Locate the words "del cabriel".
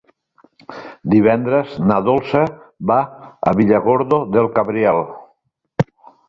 4.37-5.05